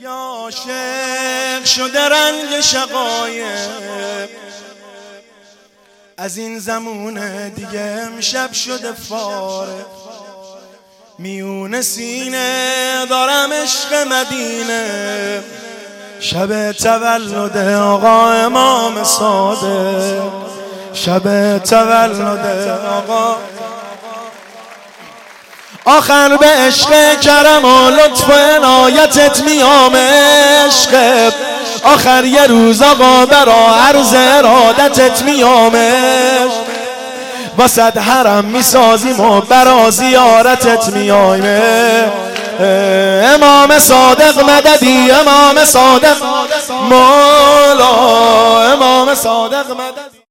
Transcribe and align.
یا 0.00 0.12
عاشق 0.12 1.64
شده 1.64 2.08
رنگ 2.08 2.60
شقایق. 2.60 4.28
از 6.16 6.36
این 6.36 6.58
زمونه 6.58 7.50
دیگه 7.50 7.80
امشب 7.80 8.52
شده 8.52 8.92
فاره 8.92 9.86
میون 11.18 11.82
سینه 11.82 13.06
دارم 13.10 13.52
عشق 13.52 13.94
مدینه. 13.94 15.42
شب 16.20 16.72
تولد 16.72 17.56
آقا 17.76 18.32
امام 18.32 19.04
صادق. 19.04 20.22
شب 20.92 21.58
تولد 21.58 22.68
آقا 22.86 23.36
آخر 25.84 26.36
به 26.36 26.46
عشق 26.46 27.20
کرم 27.20 27.64
و 27.64 27.90
لطف 27.90 28.28
و 28.28 28.32
عنایتت 28.32 29.42
میام 29.42 29.96
عشق. 29.96 30.94
آخر 31.84 32.24
یه 32.24 32.46
روز 32.46 32.82
آقا 32.82 33.26
برا 33.26 33.74
عرض 33.88 34.14
ارادتت 34.14 35.22
میامش 35.22 36.52
واسد 37.58 37.98
حرم 37.98 38.44
می‌سازیم 38.44 39.20
و 39.20 39.40
برا 39.40 39.90
زیارتت 39.90 40.88
میایم 40.88 42.12
امام 43.34 43.78
صادق 43.78 44.50
مددی 44.50 45.10
امام 45.10 45.64
صادق 45.64 46.16
مولا 46.90 47.92
امام 48.72 49.14
صادق 49.14 49.70
مدد 49.70 50.14